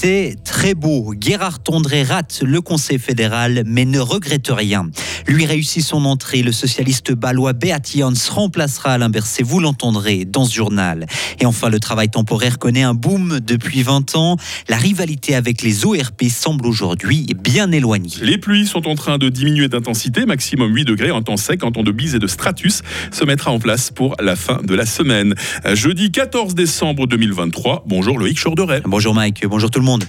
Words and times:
Très 0.00 0.74
beau. 0.74 1.12
Gérard 1.20 1.62
Tondré 1.62 2.02
rate 2.02 2.40
le 2.42 2.62
Conseil 2.62 2.98
fédéral, 2.98 3.64
mais 3.66 3.84
ne 3.84 3.98
regrette 3.98 4.48
rien. 4.48 4.88
Lui 5.30 5.46
réussit 5.46 5.84
son 5.84 6.06
entrée. 6.06 6.42
Le 6.42 6.50
socialiste 6.50 7.12
balois 7.12 7.52
Beat 7.52 7.96
Jans 7.96 8.12
remplacera 8.30 8.94
Alain 8.94 9.10
Berset. 9.10 9.44
Vous 9.44 9.60
l'entendrez 9.60 10.24
dans 10.24 10.44
ce 10.44 10.52
journal. 10.52 11.06
Et 11.38 11.46
enfin, 11.46 11.68
le 11.68 11.78
travail 11.78 12.08
temporaire 12.08 12.58
connaît 12.58 12.82
un 12.82 12.94
boom 12.94 13.38
depuis 13.38 13.84
20 13.84 14.16
ans. 14.16 14.36
La 14.68 14.76
rivalité 14.76 15.36
avec 15.36 15.62
les 15.62 15.86
ORP 15.86 16.24
semble 16.28 16.66
aujourd'hui 16.66 17.28
bien 17.40 17.70
éloignée. 17.70 18.10
Les 18.22 18.38
pluies 18.38 18.66
sont 18.66 18.88
en 18.88 18.96
train 18.96 19.18
de 19.18 19.28
diminuer 19.28 19.68
d'intensité. 19.68 20.26
Maximum 20.26 20.74
8 20.74 20.84
degrés 20.84 21.12
en 21.12 21.22
temps 21.22 21.36
sec, 21.36 21.62
en 21.62 21.70
temps 21.70 21.84
de 21.84 21.92
bise 21.92 22.16
et 22.16 22.18
de 22.18 22.26
stratus 22.26 22.82
se 23.12 23.24
mettra 23.24 23.52
en 23.52 23.60
place 23.60 23.92
pour 23.92 24.16
la 24.18 24.34
fin 24.34 24.60
de 24.64 24.74
la 24.74 24.84
semaine. 24.84 25.36
Jeudi 25.74 26.10
14 26.10 26.56
décembre 26.56 27.06
2023. 27.06 27.84
Bonjour 27.86 28.18
Loïc 28.18 28.42
Chorderet. 28.42 28.82
Bonjour 28.84 29.14
Mike. 29.14 29.46
Bonjour 29.46 29.70
tout 29.70 29.78
le 29.78 29.86
monde. 29.86 30.02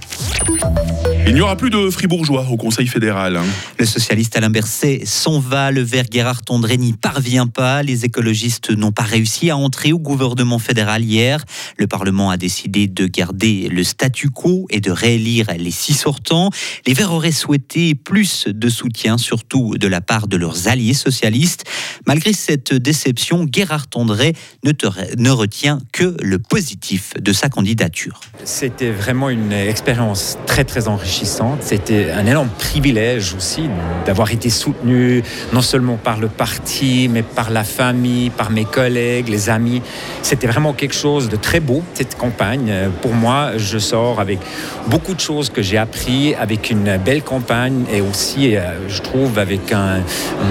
Il 1.28 1.36
n'y 1.36 1.42
aura 1.42 1.56
plus 1.56 1.70
de 1.70 1.90
fribourgeois 1.90 2.48
au 2.50 2.58
Conseil 2.58 2.88
fédéral. 2.88 3.38
Hein. 3.38 3.46
Le 3.78 3.86
socialiste 3.86 4.36
Alain 4.36 4.50
Berset 4.50 5.02
s'en 5.06 5.40
va, 5.40 5.72
le 5.72 5.82
vert 5.82 6.06
Gérard 6.12 6.42
Tondré 6.42 6.78
n'y 6.78 6.94
parvient 6.94 7.48
pas. 7.48 7.84
Les 7.84 8.06
écologistes 8.06 8.72
n'ont 8.72 8.92
pas 8.92 9.04
réussi 9.04 9.50
à 9.50 9.56
entrer 9.56 9.94
au 9.94 10.00
gouvernement 10.00 10.58
fédéral 10.58 11.04
hier. 11.04 11.44
Le 11.78 11.86
Parlement 11.86 12.32
a 12.32 12.38
décidé 12.38 12.88
de 12.88 13.06
garder 13.06 13.70
le 13.70 13.84
statu 13.84 14.30
quo 14.30 14.66
et 14.72 14.82
de 14.82 14.92
réélire 14.92 15.48
les 15.58 15.72
six 15.72 15.94
sortants. 15.94 16.50
Les 16.88 16.94
Verts 16.94 17.14
auraient 17.14 17.32
souhaité 17.32 17.94
plus 17.94 18.48
de 18.48 18.70
soutien, 18.70 19.18
surtout 19.18 19.76
de 19.78 19.88
la 19.88 20.02
part 20.02 20.28
de 20.28 20.38
leurs 20.38 20.68
alliés 20.68 20.96
socialistes. 20.96 21.66
Malgré 22.08 22.34
cette 22.34 22.74
déception, 22.74 23.48
Gérard 23.52 23.88
Tondré 23.88 24.34
ne, 24.66 24.72
ne 25.18 25.30
retient 25.30 25.80
que 25.94 26.18
le 26.22 26.40
positif 26.40 27.14
de 27.20 27.32
sa 27.32 27.48
candidature. 27.48 28.20
C'était 28.44 28.92
vraiment 28.92 29.30
une 29.30 29.54
expérience 29.54 30.38
très 30.48 30.66
très 30.66 30.88
enrichissante 30.88 31.11
c'était 31.60 32.12
un 32.12 32.26
énorme 32.26 32.50
privilège 32.58 33.34
aussi 33.36 33.64
d'avoir 34.06 34.32
été 34.32 34.50
soutenu 34.50 35.24
non 35.52 35.62
seulement 35.62 35.98
par 35.98 36.20
le 36.20 36.28
parti, 36.28 37.10
mais 37.12 37.22
par 37.22 37.50
la 37.50 37.64
famille, 37.64 38.30
par 38.30 38.50
mes 38.50 38.66
collègues, 38.66 39.28
les 39.28 39.50
amis. 39.50 39.82
C'était 40.22 40.48
vraiment 40.48 40.74
quelque 40.74 40.96
chose 40.96 41.30
de 41.30 41.36
très 41.36 41.60
beau, 41.60 41.84
cette 41.94 42.18
campagne. 42.18 42.74
Pour 43.02 43.14
moi, 43.14 43.52
je 43.58 43.78
sors 43.78 44.20
avec 44.20 44.40
beaucoup 44.88 45.14
de 45.14 45.20
choses 45.20 45.50
que 45.50 45.62
j'ai 45.62 45.78
appris, 45.78 46.34
avec 46.36 46.70
une 46.70 46.98
belle 46.98 47.24
campagne 47.24 47.84
et 47.92 48.02
aussi, 48.02 48.56
euh, 48.56 48.88
je 48.88 49.02
trouve, 49.02 49.38
avec 49.38 49.72
un, 49.72 50.02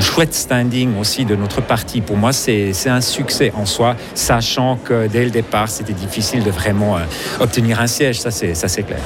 chouette 0.01 0.35
standing 0.35 0.99
aussi 0.99 1.25
de 1.25 1.37
notre 1.37 1.61
parti. 1.61 2.01
Pour 2.01 2.17
moi, 2.17 2.33
c'est 2.33 2.73
un 2.87 3.01
succès 3.01 3.53
en 3.57 3.67
soi, 3.67 3.97
sachant 4.15 4.77
que 4.77 5.09
dès 5.09 5.25
le 5.25 5.31
départ, 5.31 5.69
c'était 5.69 5.93
difficile 5.93 6.43
de 6.43 6.51
vraiment 6.51 6.97
euh, 6.97 7.01
obtenir 7.41 7.81
un 7.81 7.87
siège, 7.87 8.21
ça 8.21 8.31
c'est 8.31 8.83
clair. 8.83 9.01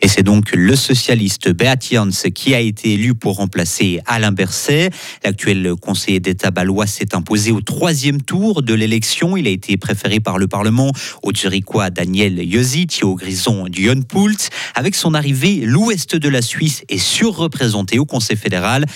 Et 0.00 0.08
c'est 0.08 0.22
donc 0.22 0.52
le 0.52 0.76
socialiste 0.88 1.50
Beat 1.50 1.94
qui 2.34 2.54
a 2.54 2.60
été 2.60 2.94
élu 2.94 3.14
pour 3.14 3.36
remplacer 3.36 4.00
Alain 4.06 4.32
Berset. 4.32 4.88
L'actuel 5.22 5.74
conseiller 5.78 6.18
d'État 6.18 6.50
balois 6.50 6.86
s'est 6.86 7.14
imposé 7.14 7.52
au 7.52 7.60
troisième 7.60 8.22
tour 8.22 8.62
de 8.62 8.72
l'élection. 8.72 9.36
Il 9.36 9.46
a 9.46 9.50
été 9.50 9.76
préféré 9.76 10.18
par 10.18 10.38
le 10.38 10.48
Parlement 10.48 10.90
au 11.22 11.34
Zurichois 11.34 11.90
Daniel 11.90 12.40
Josic 12.50 13.00
et 13.02 13.04
au 13.04 13.16
Grison 13.16 13.66
Pult. 14.08 14.48
Avec 14.74 14.94
son 14.94 15.12
arrivée, 15.12 15.56
l'ouest 15.56 16.16
de 16.16 16.28
la 16.30 16.40
Suisse 16.40 16.84
est 16.88 16.96
surreprésenté 16.96 17.98
au 17.98 18.06
Conseil 18.06 18.38
fédéral 18.38 18.86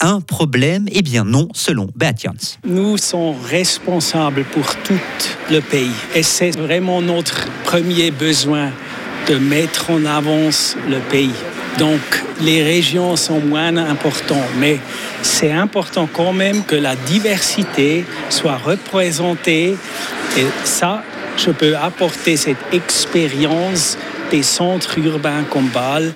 un 0.00 0.20
problème 0.20 0.86
Eh 0.92 1.02
bien 1.02 1.24
non, 1.24 1.48
selon 1.52 1.88
Beat 1.96 2.22
Jans. 2.22 2.58
Nous 2.64 2.96
sommes 2.96 3.34
responsables 3.44 4.44
pour 4.44 4.76
tout 4.76 5.00
le 5.50 5.60
pays 5.60 5.90
et 6.14 6.22
c'est 6.22 6.56
vraiment 6.56 7.02
notre 7.02 7.46
premier 7.64 8.10
besoin 8.12 8.72
de 9.28 9.36
mettre 9.36 9.90
en 9.90 10.04
avance 10.04 10.76
le 10.88 10.98
pays. 10.98 11.34
Donc 11.78 12.00
les 12.40 12.62
régions 12.62 13.16
sont 13.16 13.40
moins 13.40 13.76
importantes, 13.76 14.50
mais 14.58 14.78
c'est 15.22 15.52
important 15.52 16.08
quand 16.12 16.32
même 16.32 16.64
que 16.64 16.76
la 16.76 16.96
diversité 16.96 18.04
soit 18.30 18.56
représentée. 18.56 19.76
Et 20.36 20.46
ça, 20.64 21.02
je 21.36 21.50
peux 21.50 21.76
apporter 21.76 22.36
cette 22.36 22.72
expérience 22.72 23.98
des 24.30 24.42
centres 24.42 24.98
urbains 24.98 25.44
comme 25.50 25.68
Bâle. 25.68 26.14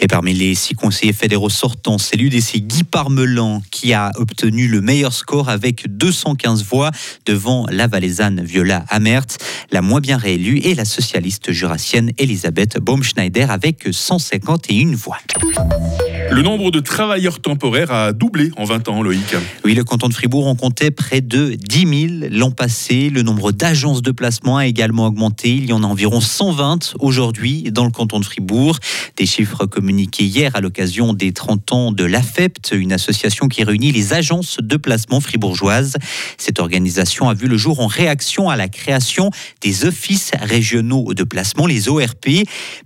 Et 0.00 0.08
parmi 0.08 0.34
les 0.34 0.54
six 0.54 0.74
conseillers 0.74 1.12
fédéraux 1.12 1.50
sortants, 1.50 1.98
c'est 1.98 2.16
l'UDC 2.16 2.58
Guy 2.58 2.84
Parmelan 2.84 3.62
qui 3.70 3.92
a 3.92 4.12
obtenu 4.16 4.68
le 4.68 4.80
meilleur 4.80 5.12
score 5.12 5.48
avec 5.48 5.86
215 5.96 6.64
voix 6.64 6.90
devant 7.24 7.66
la 7.70 7.86
Valaisanne 7.86 8.42
Viola 8.42 8.84
Amert, 8.88 9.26
la 9.70 9.82
moins 9.82 10.00
bien 10.00 10.16
réélue, 10.16 10.58
et 10.58 10.74
la 10.74 10.84
socialiste 10.84 11.52
jurassienne 11.52 12.12
Elisabeth 12.18 12.78
Baumschneider 12.78 13.46
avec 13.48 13.88
151 13.90 14.94
voix. 14.94 15.18
Le 16.36 16.42
nombre 16.42 16.70
de 16.70 16.80
travailleurs 16.80 17.40
temporaires 17.40 17.90
a 17.90 18.12
doublé 18.12 18.50
en 18.58 18.64
20 18.64 18.90
ans, 18.90 19.02
Loïc. 19.02 19.34
Oui, 19.64 19.72
le 19.72 19.84
canton 19.84 20.08
de 20.08 20.12
Fribourg 20.12 20.46
en 20.46 20.54
comptait 20.54 20.90
près 20.90 21.22
de 21.22 21.54
10 21.54 22.08
000 22.20 22.28
l'an 22.30 22.50
passé. 22.50 23.08
Le 23.08 23.22
nombre 23.22 23.52
d'agences 23.52 24.02
de 24.02 24.10
placement 24.10 24.58
a 24.58 24.66
également 24.66 25.06
augmenté. 25.06 25.48
Il 25.48 25.64
y 25.64 25.72
en 25.72 25.82
a 25.82 25.86
environ 25.86 26.20
120 26.20 26.96
aujourd'hui 27.00 27.70
dans 27.72 27.86
le 27.86 27.90
canton 27.90 28.20
de 28.20 28.24
Fribourg. 28.26 28.76
Des 29.16 29.24
chiffres 29.24 29.64
communiqués 29.64 30.24
hier 30.24 30.50
à 30.54 30.60
l'occasion 30.60 31.14
des 31.14 31.32
30 31.32 31.72
ans 31.72 31.90
de 31.90 32.04
l'AFEPT, 32.04 32.72
une 32.72 32.92
association 32.92 33.48
qui 33.48 33.64
réunit 33.64 33.90
les 33.90 34.12
agences 34.12 34.58
de 34.60 34.76
placement 34.76 35.20
fribourgeoises. 35.20 35.96
Cette 36.36 36.58
organisation 36.58 37.30
a 37.30 37.34
vu 37.34 37.46
le 37.46 37.56
jour 37.56 37.80
en 37.80 37.86
réaction 37.86 38.50
à 38.50 38.56
la 38.56 38.68
création 38.68 39.30
des 39.62 39.86
offices 39.86 40.32
régionaux 40.38 41.14
de 41.14 41.24
placement, 41.24 41.64
les 41.64 41.88
ORP. 41.88 42.26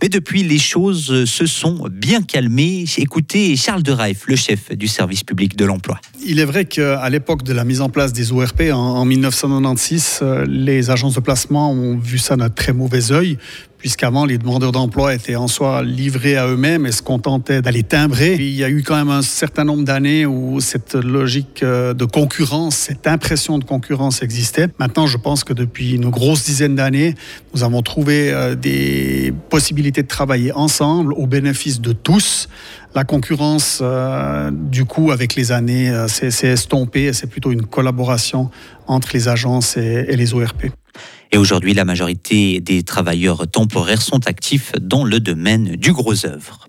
Mais 0.01 0.09
depuis, 0.09 0.45
les 0.45 0.59
choses 0.61 1.25
se 1.25 1.47
sont 1.47 1.89
bien 1.91 2.23
calmées. 2.23 2.85
Écoutez, 2.97 3.40
Charles 3.57 3.83
de 3.83 3.93
Reif, 3.93 4.25
le 4.27 4.37
chef 4.37 4.77
du 4.77 4.87
service 4.87 5.25
public 5.25 5.57
de 5.57 5.65
l'emploi. 5.65 6.01
Il 6.25 6.39
est 6.39 6.45
vrai 6.45 6.65
qu'à 6.65 7.09
l'époque 7.09 7.43
de 7.43 7.53
la 7.53 7.65
mise 7.65 7.81
en 7.81 7.89
place 7.89 8.13
des 8.13 8.33
ORP 8.33 8.63
en, 8.73 9.05
1996, 9.05 10.21
euh, 10.23 10.47
les 10.49 10.91
agences 10.91 11.15
de 11.15 11.21
placement 11.21 11.73
ont 11.73 11.97
vu 11.97 12.19
ça 12.19 12.37
d'un 12.37 12.51
très 12.51 12.73
mauvais 12.73 13.13
œil, 13.13 13.39
puisqu'avant, 13.81 14.27
les 14.27 14.37
demandeurs 14.37 14.73
d'emploi 14.73 15.15
étaient 15.15 15.37
en 15.37 15.49
soi 15.49 15.83
livrés 15.83 16.37
à 16.37 16.47
eux-mêmes 16.47 16.87
et 16.87 16.93
se 16.93 17.03
contentaient 17.03 17.63
d'aller 17.63 17.83
timbrer. 17.83 18.35
il 18.35 18.55
y 18.55 18.63
a 18.63 18.69
eu 18.69 18.83
quand 18.83 18.95
même 18.95 19.09
un 19.09 19.23
certain 19.23 19.65
nombre 19.65 19.85
d'années 19.85 20.27
où 20.27 20.61
cette 20.61 20.95
logique 20.95 21.63
euh, 21.63 21.95
de 21.95 22.05
concurrence, 22.05 22.77
cette 22.77 23.07
impression 23.07 23.59
de 23.59 23.65
concurrence 23.65 24.23
existait. 24.23 24.69
Maintenant, 24.79 25.07
je 25.07 25.17
pense 25.17 25.45
que 25.45 25.55
depuis 25.55 25.93
une 25.93 26.11
grosse 26.11 26.45
dizaine 26.45 26.75
d'années, 26.75 27.15
nous 27.55 27.65
avons 27.65 27.81
trouvé 27.81 28.31
euh, 28.33 28.55
des 28.55 29.33
possibilités 29.49 30.03
de 30.03 30.09
travailler 30.09 30.53
ensemble 30.53 31.15
au 31.15 31.27
bénéfice 31.27 31.81
de 31.81 31.93
tous. 31.93 32.49
La 32.95 33.05
concurrence, 33.05 33.79
euh, 33.81 34.51
du 34.53 34.85
coup, 34.85 35.11
avec 35.11 35.37
les 35.37 35.53
années, 35.53 35.91
s'est 36.09 36.49
estompée 36.49 37.05
et 37.05 37.13
c'est 37.13 37.29
plutôt 37.29 37.53
une 37.53 37.65
collaboration 37.65 38.51
entre 38.91 39.11
les 39.15 39.29
agences 39.29 39.77
et, 39.77 40.17
les 40.17 40.35
ORP. 40.35 40.67
Et 41.33 41.39
aujourd'hui, 41.39 41.75
la 41.75 41.85
majorité 41.85 42.61
des 42.61 42.83
travailleurs 42.83 43.47
temporaires 43.49 44.03
sont 44.03 44.27
actifs 44.27 44.73
dans 44.81 45.05
le 45.05 45.21
domaine 45.21 45.77
du 45.77 45.93
gros 45.93 46.27
œuvre. 46.27 46.67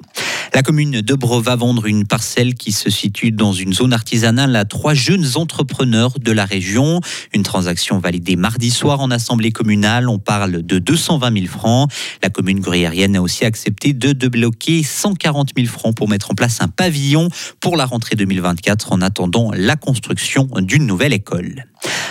La 0.53 0.63
commune 0.63 0.99
de 1.01 1.13
Bro 1.15 1.41
va 1.41 1.55
vendre 1.55 1.85
une 1.85 2.05
parcelle 2.05 2.55
qui 2.55 2.73
se 2.73 2.89
situe 2.89 3.31
dans 3.31 3.53
une 3.53 3.73
zone 3.73 3.93
artisanale 3.93 4.55
à 4.57 4.65
trois 4.65 4.93
jeunes 4.93 5.25
entrepreneurs 5.35 6.19
de 6.19 6.31
la 6.31 6.43
région. 6.43 6.99
Une 7.33 7.43
transaction 7.43 7.99
validée 7.99 8.35
mardi 8.35 8.69
soir 8.69 8.99
en 8.99 9.11
assemblée 9.11 9.51
communale. 9.51 10.09
On 10.09 10.19
parle 10.19 10.61
de 10.61 10.77
220 10.77 11.33
000 11.33 11.45
francs. 11.47 11.89
La 12.21 12.29
commune 12.29 12.59
gruyérienne 12.59 13.15
a 13.15 13.21
aussi 13.21 13.45
accepté 13.45 13.93
de 13.93 14.11
débloquer 14.11 14.83
140 14.83 15.51
000 15.55 15.67
francs 15.67 15.95
pour 15.95 16.09
mettre 16.09 16.31
en 16.31 16.35
place 16.35 16.61
un 16.61 16.67
pavillon 16.67 17.29
pour 17.61 17.77
la 17.77 17.85
rentrée 17.85 18.17
2024 18.17 18.91
en 18.91 19.01
attendant 19.01 19.51
la 19.55 19.77
construction 19.77 20.49
d'une 20.59 20.85
nouvelle 20.85 21.13
école. 21.13 21.65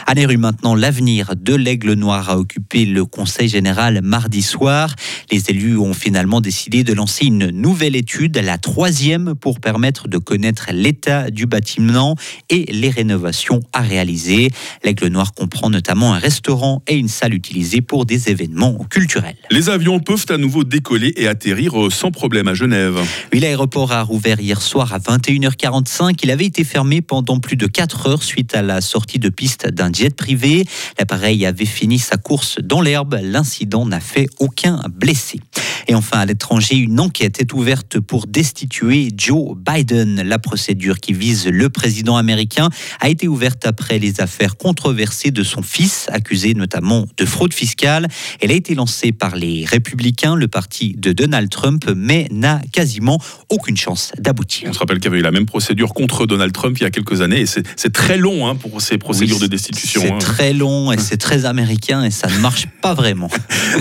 À 0.06 0.14
Néru 0.14 0.38
maintenant, 0.38 0.74
l'avenir 0.74 1.34
de 1.36 1.54
l'Aigle 1.54 1.92
Noir 1.92 2.30
a 2.30 2.36
occupé 2.36 2.84
le 2.84 3.04
Conseil 3.04 3.48
général 3.48 4.00
mardi 4.02 4.42
soir. 4.42 4.94
Les 5.30 5.50
élus 5.50 5.78
ont 5.78 5.94
finalement 5.94 6.40
décidé 6.40 6.82
de 6.82 6.92
lancer 6.92 7.26
une 7.26 7.50
nouvelle 7.50 7.94
étude, 7.94 8.36
la 8.36 8.58
troisième, 8.58 9.34
pour 9.36 9.60
permettre 9.60 10.08
de 10.08 10.18
connaître 10.18 10.70
l'état 10.72 11.30
du 11.30 11.46
bâtiment 11.46 12.16
et 12.48 12.64
les 12.72 12.90
rénovations 12.90 13.60
à 13.72 13.82
réaliser. 13.82 14.50
L'Aigle 14.82 15.06
Noir 15.08 15.32
comprend 15.32 15.70
notamment 15.70 16.12
un 16.12 16.18
restaurant 16.18 16.82
et 16.88 16.96
une 16.96 17.06
salle 17.06 17.34
utilisée 17.34 17.80
pour 17.80 18.04
des 18.04 18.30
événements 18.30 18.84
culturels. 18.90 19.36
Les 19.52 19.68
avions 19.68 20.00
peuvent 20.00 20.26
à 20.30 20.38
nouveau 20.38 20.64
décoller 20.64 21.12
et 21.16 21.28
atterrir 21.28 21.74
sans 21.92 22.10
problème 22.10 22.48
à 22.48 22.54
Genève. 22.54 22.98
Oui, 23.32 23.38
l'aéroport 23.38 23.92
a 23.92 24.02
rouvert 24.02 24.40
hier 24.40 24.60
soir 24.60 24.92
à 24.92 24.98
21h45. 24.98 26.18
Il 26.24 26.32
avait 26.32 26.46
été 26.46 26.64
fermé 26.64 27.00
pendant 27.00 27.38
plus 27.38 27.56
de 27.56 27.68
4 27.68 28.08
heures 28.08 28.22
suite 28.24 28.56
à 28.56 28.62
la 28.62 28.80
sortie 28.80 29.20
de 29.20 29.28
piste 29.28 29.59
d'un 29.66 29.92
jet 29.92 30.14
privé. 30.14 30.64
L'appareil 30.98 31.46
avait 31.46 31.64
fini 31.64 31.98
sa 31.98 32.16
course 32.16 32.58
dans 32.62 32.80
l'herbe. 32.80 33.18
L'incident 33.22 33.86
n'a 33.86 34.00
fait 34.00 34.26
aucun 34.38 34.80
blessé. 34.90 35.40
Et 35.88 35.94
enfin, 35.94 36.18
à 36.18 36.26
l'étranger, 36.26 36.76
une 36.76 37.00
enquête 37.00 37.40
est 37.40 37.52
ouverte 37.52 37.98
pour 38.00 38.26
destituer 38.26 39.08
Joe 39.16 39.56
Biden. 39.56 40.22
La 40.22 40.38
procédure 40.38 41.00
qui 41.00 41.12
vise 41.12 41.46
le 41.48 41.68
président 41.68 42.16
américain 42.16 42.68
a 43.00 43.08
été 43.08 43.28
ouverte 43.28 43.66
après 43.66 43.98
les 43.98 44.20
affaires 44.20 44.56
controversées 44.56 45.30
de 45.30 45.42
son 45.42 45.62
fils, 45.62 46.06
accusé 46.12 46.54
notamment 46.54 47.06
de 47.16 47.24
fraude 47.24 47.54
fiscale. 47.54 48.08
Elle 48.40 48.50
a 48.50 48.54
été 48.54 48.74
lancée 48.74 49.12
par 49.12 49.36
les 49.36 49.64
républicains, 49.64 50.36
le 50.36 50.48
parti 50.48 50.94
de 50.96 51.12
Donald 51.12 51.50
Trump, 51.50 51.90
mais 51.96 52.28
n'a 52.30 52.60
quasiment 52.72 53.18
aucune 53.48 53.76
chance 53.76 54.12
d'aboutir. 54.18 54.68
On 54.70 54.72
se 54.72 54.78
rappelle 54.78 54.98
qu'il 54.98 55.06
y 55.06 55.08
avait 55.08 55.20
eu 55.20 55.22
la 55.22 55.30
même 55.30 55.46
procédure 55.46 55.92
contre 55.94 56.26
Donald 56.26 56.52
Trump 56.52 56.76
il 56.78 56.84
y 56.84 56.86
a 56.86 56.90
quelques 56.90 57.20
années 57.20 57.40
et 57.40 57.46
c'est 57.46 57.92
très 57.92 58.16
long 58.16 58.46
hein, 58.46 58.54
pour 58.54 58.80
ces 58.80 58.98
procédures 58.98 59.36
Oui, 59.36 59.42
de 59.42 59.48
destitution. 59.50 60.00
C'est 60.02 60.12
hein. 60.12 60.18
très 60.18 60.52
long 60.52 60.92
et 60.92 60.98
c'est 60.98 61.16
très 61.18 61.44
américain 61.44 62.02
et 62.04 62.10
ça 62.10 62.28
ne 62.28 62.38
marche 62.38 62.66
pas 62.82 62.94
vraiment. 62.94 63.30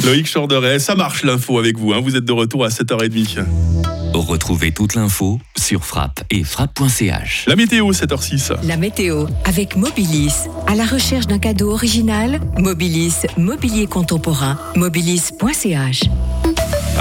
Loïc 0.03 0.31
Chorderet, 0.31 0.79
ça 0.79 0.95
marche 0.95 1.23
l'info 1.23 1.57
avec 1.59 1.77
vous. 1.77 1.93
hein. 1.93 2.01
Vous 2.03 2.15
êtes 2.15 2.25
de 2.25 2.31
retour 2.33 2.65
à 2.65 2.69
7h30. 2.69 3.45
Retrouvez 4.13 4.71
toute 4.71 4.95
l'info 4.95 5.39
sur 5.57 5.85
frappe 5.85 6.23
et 6.29 6.43
frappe.ch. 6.43 7.45
La 7.47 7.55
météo, 7.55 7.91
7h06. 7.91 8.53
La 8.63 8.75
météo 8.75 9.27
avec 9.45 9.75
Mobilis. 9.75 10.33
À 10.67 10.75
la 10.75 10.85
recherche 10.85 11.27
d'un 11.27 11.39
cadeau 11.39 11.71
original, 11.71 12.39
Mobilis, 12.57 13.25
mobilier 13.37 13.85
contemporain, 13.85 14.57
mobilis.ch. 14.75 16.03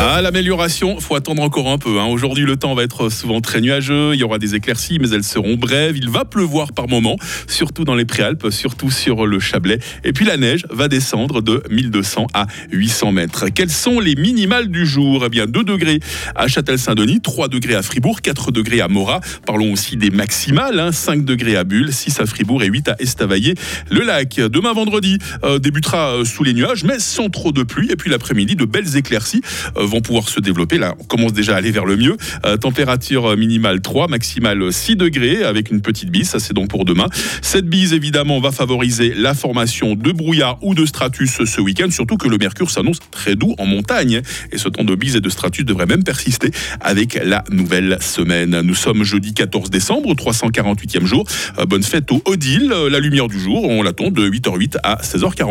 Ah, 0.00 0.22
l'amélioration, 0.22 1.00
faut 1.00 1.16
attendre 1.16 1.42
encore 1.42 1.68
un 1.68 1.76
peu. 1.76 1.98
hein. 1.98 2.06
Aujourd'hui, 2.06 2.44
le 2.44 2.56
temps 2.56 2.72
va 2.72 2.84
être 2.84 3.08
souvent 3.08 3.40
très 3.40 3.60
nuageux. 3.60 4.14
Il 4.14 4.20
y 4.20 4.22
aura 4.22 4.38
des 4.38 4.54
éclaircies, 4.54 5.00
mais 5.00 5.10
elles 5.10 5.24
seront 5.24 5.56
brèves. 5.56 5.96
Il 5.96 6.08
va 6.08 6.24
pleuvoir 6.24 6.72
par 6.72 6.86
moments, 6.86 7.16
surtout 7.48 7.82
dans 7.84 7.96
les 7.96 8.04
Préalpes, 8.04 8.48
surtout 8.50 8.92
sur 8.92 9.26
le 9.26 9.40
Chablais. 9.40 9.80
Et 10.04 10.12
puis 10.12 10.24
la 10.24 10.36
neige 10.36 10.66
va 10.70 10.86
descendre 10.86 11.42
de 11.42 11.64
1200 11.68 12.28
à 12.32 12.46
800 12.70 13.10
mètres. 13.10 13.48
Quelles 13.48 13.72
sont 13.72 13.98
les 13.98 14.14
minimales 14.14 14.68
du 14.68 14.86
jour? 14.86 15.24
Eh 15.26 15.28
bien, 15.30 15.46
2 15.46 15.64
degrés 15.64 15.98
à 16.36 16.46
Châtel-Saint-Denis, 16.46 17.20
3 17.20 17.48
degrés 17.48 17.74
à 17.74 17.82
Fribourg, 17.82 18.20
4 18.20 18.52
degrés 18.52 18.80
à 18.80 18.86
Morat. 18.86 19.20
Parlons 19.46 19.72
aussi 19.72 19.96
des 19.96 20.10
maximales, 20.10 20.78
hein. 20.78 20.92
5 20.92 21.24
degrés 21.24 21.56
à 21.56 21.64
Bulle, 21.64 21.92
6 21.92 22.20
à 22.20 22.26
Fribourg 22.26 22.62
et 22.62 22.68
8 22.68 22.88
à 22.90 22.96
Estavayer. 23.00 23.54
Le 23.90 24.02
lac, 24.04 24.36
demain 24.36 24.74
vendredi, 24.74 25.18
euh, 25.42 25.58
débutera 25.58 26.12
euh, 26.12 26.24
sous 26.24 26.44
les 26.44 26.54
nuages, 26.54 26.84
mais 26.84 27.00
sans 27.00 27.30
trop 27.30 27.50
de 27.50 27.64
pluie. 27.64 27.90
Et 27.90 27.96
puis 27.96 28.10
l'après-midi, 28.10 28.54
de 28.54 28.64
belles 28.64 28.96
éclaircies 28.96 29.40
euh, 29.76 29.86
vont 29.88 30.00
pouvoir 30.00 30.28
se 30.28 30.40
développer. 30.40 30.78
Là, 30.78 30.94
on 30.98 31.04
commence 31.04 31.32
déjà 31.32 31.54
à 31.54 31.58
aller 31.58 31.70
vers 31.70 31.84
le 31.84 31.96
mieux. 31.96 32.16
Euh, 32.46 32.56
température 32.56 33.36
minimale 33.36 33.80
3, 33.80 34.08
maximale 34.08 34.72
6 34.72 34.96
degrés 34.96 35.44
avec 35.44 35.70
une 35.70 35.80
petite 35.80 36.10
bise. 36.10 36.28
Ça, 36.30 36.38
c'est 36.38 36.54
donc 36.54 36.68
pour 36.68 36.84
demain. 36.84 37.06
Cette 37.42 37.66
bise, 37.66 37.92
évidemment, 37.92 38.40
va 38.40 38.52
favoriser 38.52 39.14
la 39.16 39.34
formation 39.34 39.94
de 39.94 40.12
brouillard 40.12 40.58
ou 40.62 40.74
de 40.74 40.86
stratus 40.86 41.44
ce 41.44 41.60
week-end, 41.60 41.90
surtout 41.90 42.16
que 42.16 42.28
le 42.28 42.38
mercure 42.38 42.70
s'annonce 42.70 42.98
très 43.10 43.34
doux 43.34 43.54
en 43.58 43.66
montagne. 43.66 44.22
Et 44.52 44.58
ce 44.58 44.68
temps 44.68 44.84
de 44.84 44.94
bise 44.94 45.16
et 45.16 45.20
de 45.20 45.28
stratus 45.28 45.64
devrait 45.64 45.86
même 45.86 46.04
persister 46.04 46.50
avec 46.80 47.18
la 47.24 47.44
nouvelle 47.50 47.98
semaine. 48.00 48.60
Nous 48.60 48.74
sommes 48.74 49.04
jeudi 49.04 49.34
14 49.34 49.70
décembre, 49.70 50.14
348e 50.14 51.06
jour. 51.06 51.24
Euh, 51.58 51.64
bonne 51.64 51.82
fête 51.82 52.10
au 52.12 52.22
Odile. 52.24 52.74
La 52.90 53.00
lumière 53.00 53.28
du 53.28 53.40
jour, 53.40 53.64
on 53.64 53.82
l'attend 53.82 54.10
de 54.10 54.28
8h08 54.28 54.76
à 54.82 54.96
16h40. 55.02 55.38